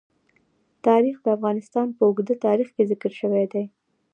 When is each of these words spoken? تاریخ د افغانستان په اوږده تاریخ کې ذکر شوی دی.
تاریخ 0.87 1.15
د 1.21 1.27
افغانستان 1.37 1.87
په 1.97 2.01
اوږده 2.07 2.35
تاریخ 2.45 2.67
کې 2.75 2.83
ذکر 2.91 3.11
شوی 3.21 3.45
دی. 3.53 3.65